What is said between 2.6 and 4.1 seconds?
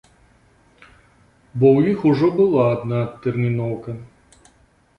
адна адтэрміноўка.